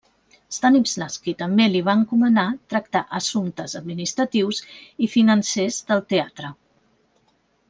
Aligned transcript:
Stanislavski 0.55 1.33
també 1.41 1.67
li 1.73 1.83
va 1.89 1.95
encomanar 1.99 2.45
tractar 2.75 3.03
assumptes 3.19 3.77
administratius 3.81 4.63
i 5.07 5.11
financers 5.17 5.79
del 5.93 6.03
teatre. 6.15 6.51